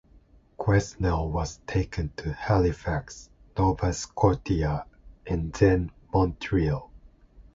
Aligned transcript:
Quesnel 0.57 1.29
was 1.29 1.57
taken 1.67 2.11
to 2.17 2.33
Halifax, 2.33 3.29
Nova 3.55 3.93
Scotia 3.93 4.87
and 5.27 5.53
then 5.53 5.91
Montreal. 6.11 6.89